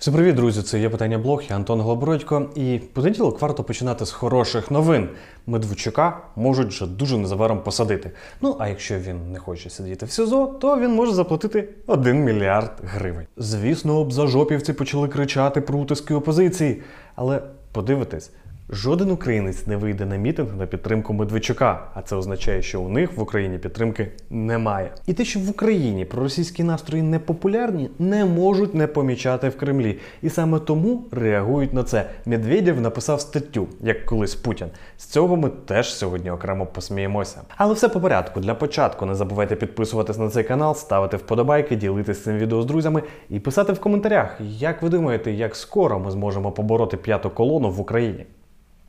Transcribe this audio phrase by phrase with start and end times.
[0.00, 0.62] Всім привіт, друзі!
[0.62, 2.50] Це є питання блог, я Антон Голобородько.
[2.54, 5.08] І понеділок варто починати з хороших новин.
[5.46, 8.10] Медведчука можуть вже дуже незабаром посадити.
[8.40, 12.72] Ну а якщо він не хоче сидіти в СІЗО, то він може заплатити 1 мільярд
[12.84, 13.26] гривень.
[13.36, 16.82] Звісно, об зажопівці почали кричати про утиски опозиції.
[17.14, 17.42] Але
[17.72, 18.30] подивитись,
[18.72, 23.16] жоден українець не вийде на мітинг на підтримку Медведчука, а це означає, що у них
[23.16, 24.90] в Україні підтримки немає.
[25.06, 29.98] І те, що в Україні проросійські настрої не популярні, не можуть не помічати в Кремлі.
[30.22, 32.06] І саме тому реагують на це.
[32.26, 34.66] Медведєв написав статтю, як колись Путін.
[34.98, 37.40] З цього ми теж сьогодні окремо посміємося.
[37.56, 38.40] Але все по порядку.
[38.40, 43.02] Для початку не забувайте підписуватись на цей канал, ставити вподобайки, ділитись цим відео з друзями
[43.30, 47.80] і писати в коментарях, як ви думаєте, як скоро ми зможемо побороти п'яту колону в
[47.80, 48.26] Україні.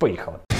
[0.02, 0.51] Поїхали!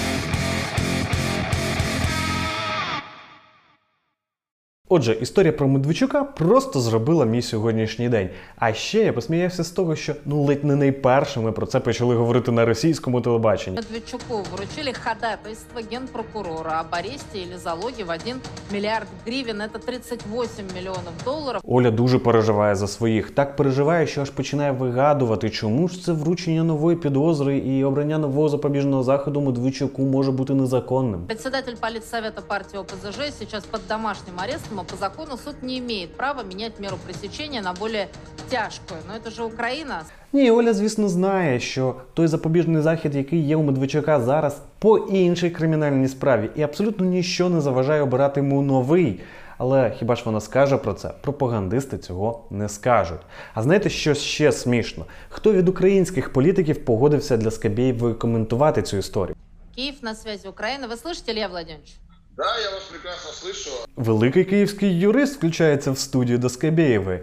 [4.94, 8.30] Отже, історія про Медведчука просто зробила мій сьогоднішній день.
[8.56, 12.52] А ще я посміявся з того, що ну ледь не найпершими про це почали говорити
[12.52, 13.76] на російському телебаченні.
[13.76, 18.36] Медведчуку вручили ходатайство генпрокурора об аресте или залоге в 1
[18.74, 19.62] миллиард гривен.
[19.62, 21.62] Это 38 миллионов долларов.
[21.66, 23.32] Оля дуже переживає за своїх.
[23.32, 28.50] Так переживає, що аж починає вигадувати, чому ж це вручення нової підозри і обрання нового
[28.50, 31.22] запобіжного заходу Медведчуку може бути незаконним.
[31.28, 36.43] Председатель политсовета партии ОПЗЖ сейчас под домашним арестом, а по закону суд не имеет права
[36.43, 38.09] менять меру пресечения на более
[38.51, 39.01] тяжкую.
[39.09, 40.03] Но это же Украина.
[40.33, 45.51] Ні, Оля, звісно, знає, що той запобіжний захід, який є у Медведчука зараз, по іншій
[45.51, 49.21] кримінальній справі, і абсолютно ніщо не заважає обирати йому новий.
[49.59, 51.09] Але хіба ж вона скаже про це?
[51.21, 53.21] Пропагандисти цього не скажуть.
[53.55, 55.05] А знаєте, що ще смішно?
[55.29, 59.37] Хто від українських політиків погодився для Скабєєвої коментувати цю історію?
[59.77, 60.89] Киев на связи Украины.
[60.89, 62.01] Вы слышите, Илья Владимирович?
[62.37, 63.71] Да, я вас прекрасно слышу.
[63.97, 67.21] Великий київський юрист включається в студію до Скабєєвої.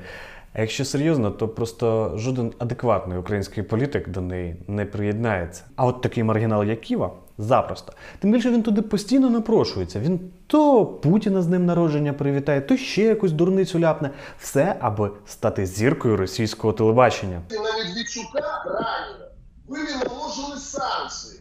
[0.54, 5.64] А якщо серйозно, то просто жоден адекватний український політик до неї не приєднається.
[5.76, 7.94] А от такий маргінал, як Ківа, запросто.
[8.20, 10.00] Тим більше він туди постійно напрошується.
[10.00, 14.10] Він то Путіна з ним народження привітає, то ще якусь дурницю ляпне.
[14.40, 17.42] Все, аби стати зіркою російського телебачення.
[17.52, 19.30] И на Медведчука ранее
[19.68, 21.40] были наложены санкции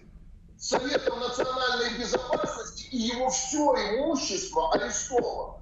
[0.59, 5.54] Советом национальной безопасности, и его все имущество арестовано.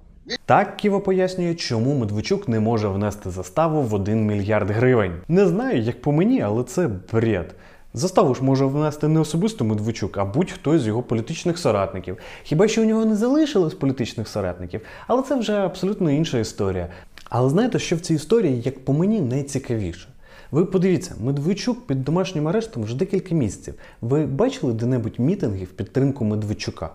[0.44, 5.12] Так Ківа пояснює, чому Медведчук не може внести заставу в 1 мільярд гривень.
[5.28, 7.54] Не знаю, як по мені, але це бред.
[7.94, 12.18] Заставу ж може внести не особисто Медведчук, а будь-хто з його політичних соратників.
[12.42, 16.88] Хіба що у нього не залишилось політичних соратників, але це вже абсолютно інша історія.
[17.30, 20.08] Але знаєте, що в цій історії, як по мені, найцікавіше?
[20.50, 23.74] Ви подивіться, Медведчук під домашнім арештом вже декілька місяців.
[24.00, 26.90] Ви бачили де-небудь мітинги в підтримку Медведчука?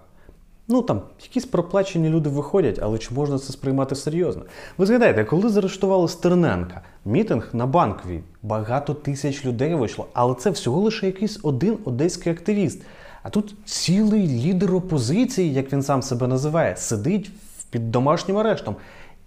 [0.71, 4.43] Ну там якісь проплачені люди виходять, але чи можна це сприймати серйозно?
[4.77, 10.81] Ви згадаєте, коли заарештували Стерненка, мітинг на банковій, багато тисяч людей вийшло, але це всього
[10.81, 12.81] лише якийсь один одеський активіст.
[13.23, 17.31] А тут цілий лідер опозиції, як він сам себе називає, сидить
[17.69, 18.75] під домашнім арештом.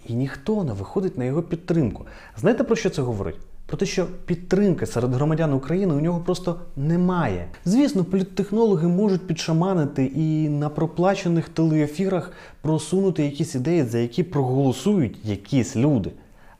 [0.06, 2.06] І ніхто не виходить на його підтримку.
[2.37, 3.37] Знаєте про що це говорить?
[3.75, 7.49] Про те, що підтримки серед громадян України у нього просто немає.
[7.65, 15.77] Звісно, політтехнологи можуть підшаманити і на проплачених телеефірах просунути якісь ідеї, за які проголосують якісь
[15.77, 16.11] люди.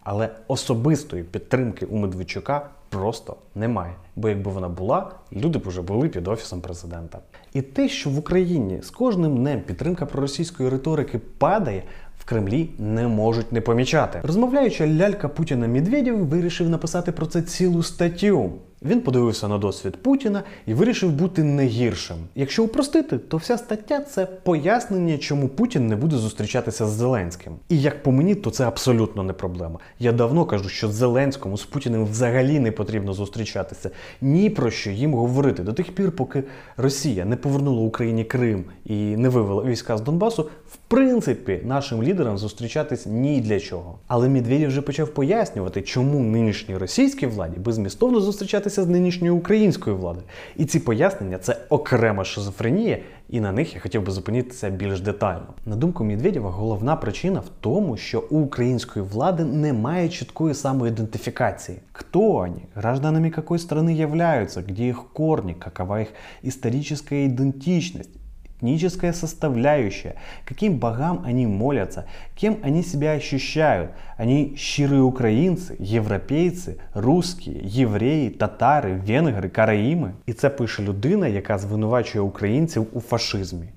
[0.03, 3.95] Але особистої підтримки у Медведчука просто немає.
[4.17, 7.19] Бо якби вона була, люди б уже були під офісом президента.
[7.53, 11.83] І те, що в Україні з кожним днем підтримка проросійської риторики падає,
[12.19, 14.21] в Кремлі не можуть не помічати.
[14.23, 18.53] Розмовляючи лялька Путіна Медведєв вирішив написати про це цілу статтю.
[18.85, 22.17] Він подивився на досвід Путіна і вирішив бути не гіршим.
[22.35, 27.53] Якщо упростити, то вся стаття це пояснення, чому Путін не буде зустрічатися з Зеленським.
[27.69, 29.79] І як по мені, то це абсолютно не проблема.
[29.99, 33.91] Я давно кажу, що Зеленському з Путіним взагалі не потрібно зустрічатися.
[34.21, 36.45] Ні про що їм говорити до тих пір, поки
[36.77, 40.43] Росія не повернула Україні Крим і не вивела війська з Донбасу.
[40.69, 43.99] В принципі, нашим лідерам зустрічатись ні для чого.
[44.07, 50.27] Але Медведєв вже почав пояснювати, чому нинішній російській владі безмістовно зустрічатися з нинішньою українською владою.
[50.57, 52.99] І ці пояснення це окрема шизофренія,
[53.29, 55.47] і на них я хотів би зупинитися більш детально.
[55.67, 61.79] На думку Медведєва, головна причина в тому, що у української влади немає чіткої самоідентифікації.
[61.93, 62.61] Хто вони?
[62.75, 64.61] Гражданами якої страны являются?
[64.61, 65.55] Где их корни?
[65.55, 66.09] Какова их
[66.45, 68.24] историческая идентичность?
[68.64, 70.16] этническая составляющая,
[70.46, 72.06] каким богам они молятся,
[72.36, 73.92] кем они себя ощущают.
[74.18, 80.14] Они щирые украинцы, європейці, русські, євреї, татари, венгри, караїми.
[80.26, 83.68] І це пише людина, яка звинувачує українців у фашизмі.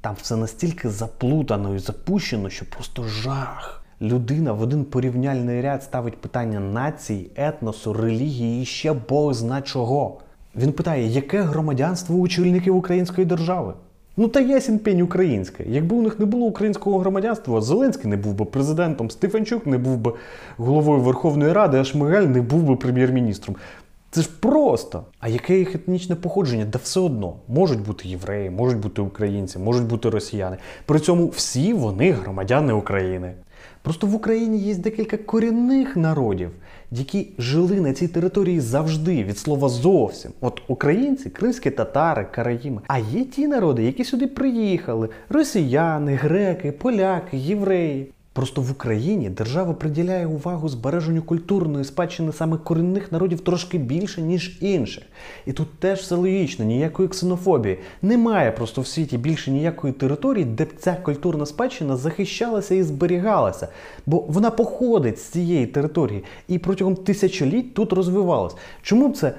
[0.00, 3.84] Там все настільки заплутано і запущено, що просто жах.
[4.00, 10.20] Людина в один порівняльний ряд ставить питання нації, етносу, релігії і ще Бог зна чого.
[10.56, 13.74] Він питає, яке громадянство у очільників української держави?
[14.17, 15.63] Ну та ясен пень українська.
[15.67, 19.97] Якби у них не було українського громадянства, Зеленський не був би президентом, Стефанчук не був
[19.97, 20.13] би
[20.57, 23.55] головою Верховної Ради, а Шмигаль не був би прем'єр-міністром.
[24.11, 25.03] Це ж просто.
[25.19, 26.65] А яке їх етнічне походження?
[26.65, 27.35] Да все одно.
[27.47, 30.57] Можуть бути євреї, можуть бути українці, можуть бути росіяни.
[30.85, 33.33] При цьому всі вони громадяни України.
[33.81, 36.49] Просто в Україні є декілька корінних народів,
[36.91, 40.31] які жили на цій території завжди, від слова зовсім.
[40.41, 42.81] От українці, кримські татари, караїми.
[42.87, 48.11] А є ті народи, які сюди приїхали: росіяни, греки, поляки, євреї.
[48.39, 54.57] Просто в Україні держава приділяє увагу збереженню культурної спадщини саме корінних народів трошки більше, ніж
[54.61, 55.03] інших.
[55.45, 57.79] І тут теж все логічно, ніякої ксенофобії.
[58.01, 63.67] Немає просто в світі більше ніякої території, де б ця культурна спадщина захищалася і зберігалася.
[64.05, 68.55] Бо вона походить з цієї території і протягом тисячоліть тут розвивалась.
[68.81, 69.33] Чому б це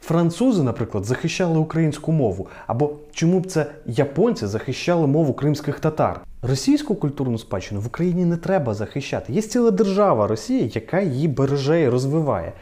[0.00, 6.20] Французи, наприклад, захищали українську мову, або чому б це японці захищали мову кримських татар?
[6.48, 9.32] Російську культурну спадщину в Україні не треба захищати.
[9.32, 12.52] Є ціла держава Росія, яка її береже і розвиває.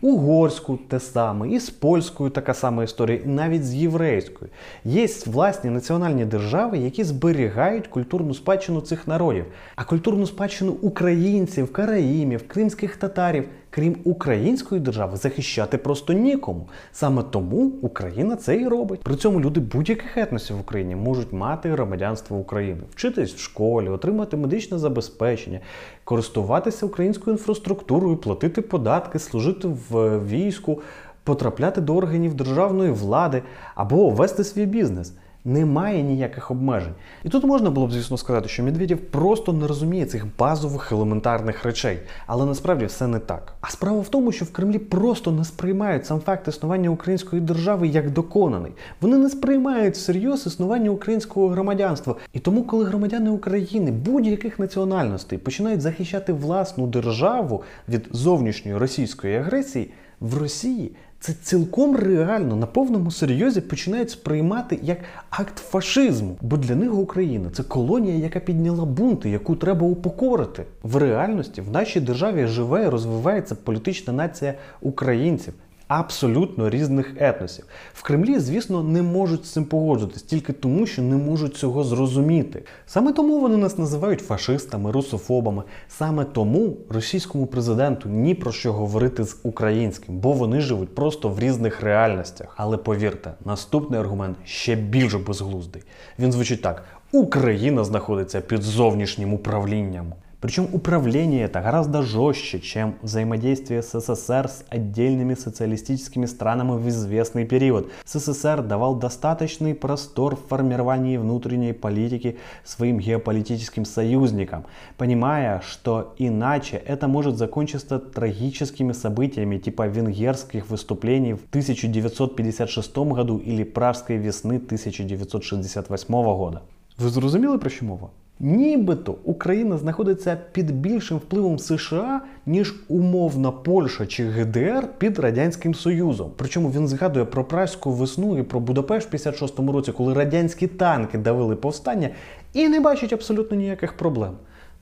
[0.00, 4.50] Угорську те саме, і з польською така сама історія, і навіть з єврейською.
[4.84, 9.44] Є власні національні держави, які зберігають культурну спадщину цих народів.
[9.76, 16.68] А культурну спадщину українців, караїмів, кримських татарів, крім української держави, захищати просто нікому.
[16.92, 19.00] Саме тому Україна це і робить.
[19.00, 24.36] При цьому люди будь-яких етносів в Україні можуть мати громадянство України, вчитись в школі, отримати
[24.36, 25.60] медичне забезпечення,
[26.04, 30.80] користуватися українською інфраструктурою, платити податки, служити в війську,
[31.24, 33.42] потрапляти до органів державної влади
[33.74, 35.12] або вести свій бізнес.
[35.44, 36.94] Немає ніяких обмежень.
[37.24, 41.64] І тут можна було б, звісно, сказати, що Медведєв просто не розуміє цих базових елементарних
[41.64, 41.98] речей.
[42.26, 43.54] Але насправді все не так.
[43.60, 47.88] А справа в тому, що в Кремлі просто не сприймають сам факт існування української держави
[47.88, 48.72] як доконаний.
[49.00, 52.14] Вони не сприймають всерйоз існування українського громадянства.
[52.32, 59.90] І тому, коли громадяни України будь-яких національностей починають захищати власну державу від зовнішньої російської агресії,
[60.22, 64.98] в Росії це цілком реально на повному серйозі починають сприймати як
[65.30, 66.36] акт фашизму.
[66.40, 70.64] Бо для них Україна це колонія, яка підняла бунти, яку треба упокорити.
[70.82, 75.54] В реальності в нашій державі живе і розвивається політична нація українців.
[75.98, 77.64] Абсолютно різних етносів.
[77.94, 82.62] В Кремлі, звісно, не можуть з цим погоджуватись тільки тому, що не можуть цього зрозуміти.
[82.86, 85.62] Саме тому вони нас називають фашистами, русофобами.
[85.88, 91.40] Саме тому російському президенту ні про що говорити з українським, бо вони живуть просто в
[91.40, 92.54] різних реальностях.
[92.56, 95.82] Але повірте, наступний аргумент ще більш безглуздий.
[96.18, 100.12] Він звучить так: Україна знаходиться під зовнішнім управлінням.
[100.42, 107.92] Причем управление это гораздо жестче, чем взаимодействие СССР с отдельными социалистическими странами в известный период.
[108.04, 114.64] СССР давал достаточный простор в формировании внутренней политики своим геополитическим союзникам,
[114.96, 123.62] понимая, что иначе это может закончиться трагическими событиями типа венгерских выступлений в 1956 году или
[123.62, 126.62] Пражской весны 1968 года.
[126.98, 128.08] Ви зрозуміли про що мова?
[128.44, 136.30] Нібито Україна знаходиться під більшим впливом США, ніж умовна Польща чи ГДР під Радянським Союзом.
[136.36, 141.18] Причому він згадує про Пражську весну і про Будапешт в 56-му році, коли радянські танки
[141.18, 142.10] давили повстання,
[142.52, 144.32] і не бачить абсолютно ніяких проблем.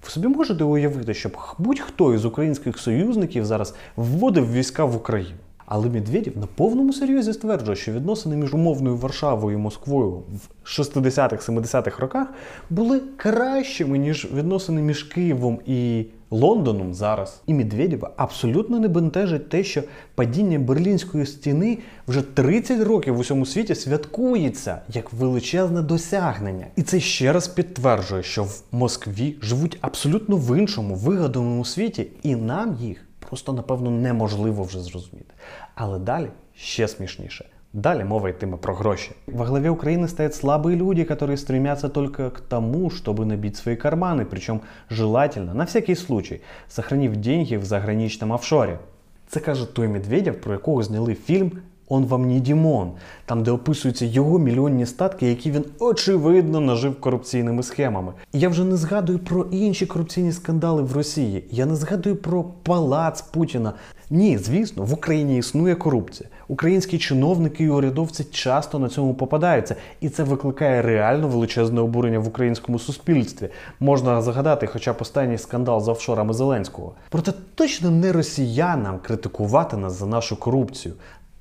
[0.05, 5.39] Ви собі можете уявити, щоб будь-хто із українських союзників зараз вводив війська в Україну.
[5.71, 11.99] Але Медведєв на повному серйозі стверджує, що відносини між умовною Варшавою і Москвою в 60-х-70-х
[11.99, 12.29] роках
[12.71, 17.43] були кращими, ніж відносини між Києвом і Лондоном зараз.
[17.47, 19.83] І Медведєва абсолютно не бентежить те, що
[20.15, 26.67] падіння Берлінської стіни вже 30 років в усьому світі святкується як величезне досягнення.
[26.77, 32.37] І це ще раз підтверджує, що в Москві живуть абсолютно в іншому вигаданому світі, і
[32.37, 35.34] нам їх просто напевно неможливо вже зрозуміти.
[35.76, 37.46] Але далі ще смішніше.
[37.74, 39.12] Далі мова йтиме про гроші.
[39.28, 44.26] Во главе Украины стоят слабые люди, которые стремятся только к тому, чтобы набить свои карманы,
[44.26, 48.80] причем желательно, на всякий случай, сохранив деньги в заграничном офшоре.
[49.28, 51.52] Це каже той Медведєв, про якого зняли фільм
[51.93, 52.91] Он вам не Дімон,
[53.27, 58.13] там, де описуються його мільйонні статки, які він очевидно нажив корупційними схемами.
[58.33, 61.45] Я вже не згадую про інші корупційні скандали в Росії.
[61.51, 63.73] Я не згадую про палац Путіна.
[64.13, 66.29] Ні, звісно, в Україні існує корупція.
[66.49, 72.29] Українські чиновники і урядовці часто на цьому попадаються, і це викликає реально величезне обурення в
[72.29, 73.49] українському суспільстві.
[73.81, 76.93] Можна згадати, хоча б останній скандал з офшорами Зеленського.
[77.09, 80.95] Проте точно не росіянам критикувати нас за нашу корупцію.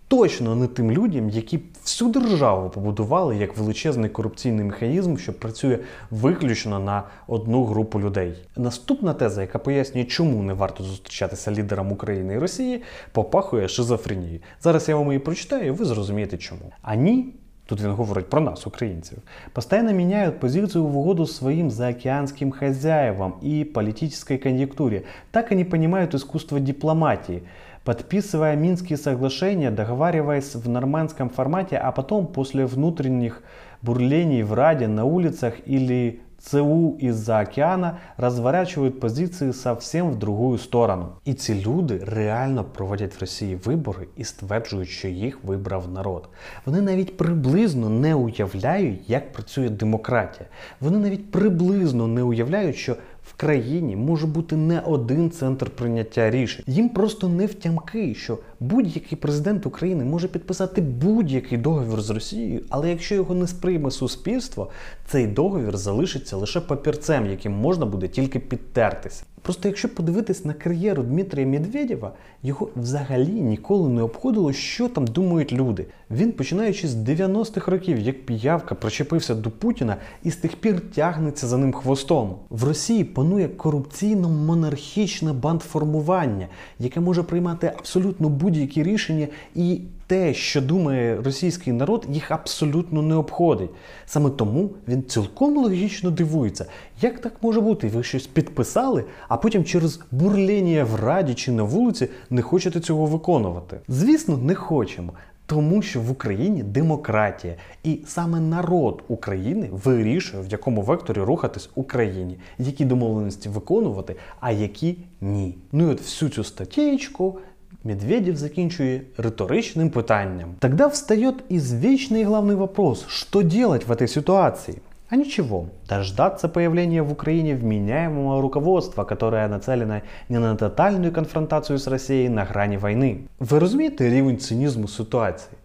[0.09, 5.79] Точно не тим людям, які всю державу побудували як величезний корупційний механізм, що працює
[6.11, 8.33] виключно на одну групу людей.
[8.57, 14.39] Наступна теза, яка пояснює, чому не варто зустрічатися лідерам України і Росії, попахує шизофренією.
[14.61, 16.71] Зараз я вам її прочитаю, і ви зрозумієте чому.
[16.81, 17.33] Ані
[17.69, 19.17] Тут він говорить про нас, українцев.
[19.53, 25.03] Постоянно меняют позицию в угоду своим заокеанским хозяевам и политической конъюнктуре.
[25.31, 27.43] Так они понимают искусство дипломатии.
[27.89, 33.41] Подписывая Минские соглашения, договариваясь в нормандском формате, а потом после внутренних
[33.81, 41.08] бурлений в Раде, на улицах или ЦУ из-за океана разворачивают позиции совсем в другую сторону.
[41.25, 46.29] І ці люди реально проводять в Росії вибори і стверджують, що їх вибрав народ.
[46.65, 50.50] Вони навіть приблизно не уявляють, як працює демократія.
[50.79, 52.96] Вони навіть приблизно не уявляють, що
[53.29, 56.65] в країні може бути не один центр прийняття рішень.
[56.67, 62.89] Їм просто не втямки, що будь-який президент України може підписати будь-який договір з Росією, але
[62.89, 64.69] якщо його не сприйме суспільство,
[65.07, 69.23] цей договір залишиться лише папірцем, яким можна буде тільки підтертися.
[69.41, 72.11] Просто якщо подивитись на кар'єру Дмитрія Медведєва,
[72.43, 75.85] його взагалі ніколи не обходило, що там думають люди.
[76.11, 81.47] Він, починаючи з 90-х років, як піявка, причепився до Путіна і з тих пір тягнеться
[81.47, 82.35] за ним хвостом.
[82.49, 86.47] В Росії панує корупційно-монархічне бандформування,
[86.79, 93.15] яке може приймати абсолютно будь-які рішення і те, що думає російський народ, їх абсолютно не
[93.15, 93.69] обходить.
[94.05, 96.65] Саме тому він цілком логічно дивується,
[97.01, 97.87] як так може бути?
[97.87, 103.05] Ви щось підписали, а потім через бурління в раді чи на вулиці не хочете цього
[103.05, 103.79] виконувати.
[103.87, 105.13] Звісно, не хочемо.
[105.45, 112.37] Тому що в Україні демократія, і саме народ України вирішує, в якому векторі рухатись Україні,
[112.59, 115.55] які домовленості виконувати, а які ні.
[115.71, 117.39] Ну і от всю цю статтєчку
[117.84, 120.54] Медведев закінчує риторичним питанням.
[120.58, 124.78] Тогда встает извечный главный вопрос, что делать в этой ситуации?
[125.10, 131.86] А ничего, дождаться появления в Украине вменяемого руководства, которое нацелено не на тотальную конфронтацию с
[131.86, 133.18] Россией на грані війни.
[133.40, 135.56] Ви розумієте рівень цинізму ситуації?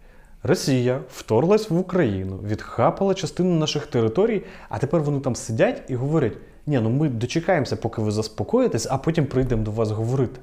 [0.42, 6.32] Росія вторглась в Україну, відхапала частину наших територій, а тепер вони там сидять і говорять:
[6.66, 10.40] ні, ну ми дочекаємося, поки ви заспокоїтесь, а потім прийдемо до вас говорити.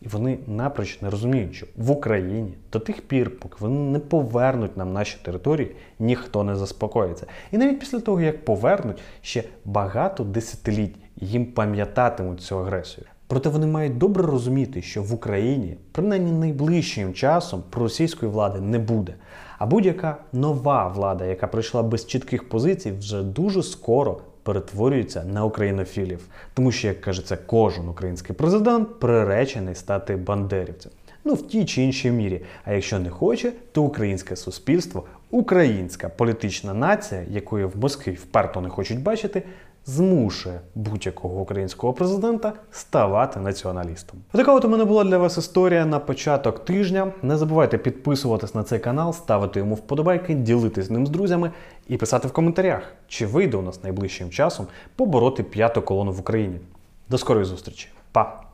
[0.00, 4.76] І вони напроч не розуміють, що в Україні до тих пір, поки вони не повернуть
[4.76, 7.26] нам наші території, ніхто не заспокоїться.
[7.52, 13.06] І навіть після того, як повернуть, ще багато десятиліть їм пам'ятатимуть цю агресію.
[13.26, 19.14] Проте вони мають добре розуміти, що в Україні, принаймні найближчим часом, проросійської влади не буде.
[19.58, 26.26] А будь-яка нова влада, яка прийшла без чітких позицій, вже дуже скоро перетворюється на українофілів.
[26.54, 30.92] Тому що, як кажеться, кожен український президент приречений стати бандерівцем.
[31.24, 32.40] Ну, в тій чи іншій мірі.
[32.64, 38.68] А якщо не хоче, то українське суспільство, українська політична нація, якої в Москві вперто не
[38.68, 39.42] хочуть бачити,
[39.90, 44.18] змушує будь-якого українського президента ставати націоналістом.
[44.32, 47.12] Така от у мене була для вас історія на початок тижня.
[47.22, 51.50] Не забувайте підписуватись на цей канал, ставити йому вподобайки, ділитись ним з друзями
[51.88, 54.66] і писати в коментарях, чи вийде у нас найближчим часом
[54.96, 56.60] побороти п'яту колону в Україні.
[57.08, 58.49] До скорої зустрічі, па!